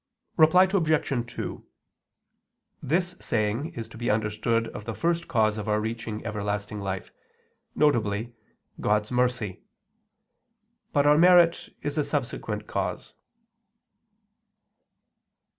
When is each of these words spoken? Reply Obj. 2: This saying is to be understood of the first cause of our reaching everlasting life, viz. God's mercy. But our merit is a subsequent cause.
Reply 0.35 0.63
Obj. 0.63 1.31
2: 1.35 1.63
This 2.81 3.15
saying 3.19 3.73
is 3.75 3.87
to 3.89 3.99
be 3.99 4.09
understood 4.09 4.67
of 4.69 4.85
the 4.85 4.95
first 4.95 5.27
cause 5.27 5.59
of 5.59 5.69
our 5.69 5.79
reaching 5.79 6.25
everlasting 6.25 6.79
life, 6.81 7.11
viz. 7.75 8.27
God's 8.79 9.11
mercy. 9.11 9.61
But 10.91 11.05
our 11.05 11.19
merit 11.19 11.69
is 11.83 11.99
a 11.99 12.03
subsequent 12.03 12.65
cause. 12.65 13.13